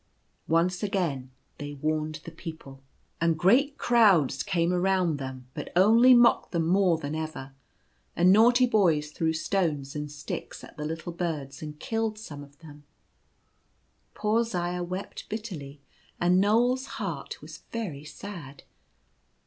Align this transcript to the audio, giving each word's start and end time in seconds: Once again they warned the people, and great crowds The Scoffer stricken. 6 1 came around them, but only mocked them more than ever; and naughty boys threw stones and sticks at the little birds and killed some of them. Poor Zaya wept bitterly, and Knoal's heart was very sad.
Once 0.47 0.81
again 0.81 1.29
they 1.59 1.75
warned 1.75 2.21
the 2.25 2.31
people, 2.31 2.81
and 3.21 3.37
great 3.37 3.77
crowds 3.77 4.37
The 4.37 4.39
Scoffer 4.39 4.45
stricken. 4.45 4.47
6 4.47 4.47
1 4.47 4.51
came 4.51 4.73
around 4.73 5.17
them, 5.17 5.47
but 5.53 5.71
only 5.75 6.15
mocked 6.15 6.51
them 6.53 6.65
more 6.65 6.97
than 6.97 7.13
ever; 7.13 7.53
and 8.15 8.33
naughty 8.33 8.65
boys 8.65 9.11
threw 9.11 9.31
stones 9.31 9.95
and 9.95 10.11
sticks 10.11 10.63
at 10.63 10.75
the 10.75 10.85
little 10.85 11.11
birds 11.13 11.61
and 11.61 11.79
killed 11.79 12.17
some 12.17 12.41
of 12.41 12.57
them. 12.61 12.83
Poor 14.15 14.43
Zaya 14.43 14.81
wept 14.81 15.29
bitterly, 15.29 15.79
and 16.19 16.41
Knoal's 16.41 16.87
heart 16.97 17.39
was 17.43 17.59
very 17.71 18.03
sad. 18.03 18.63